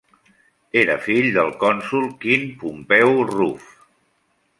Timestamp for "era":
0.83-0.95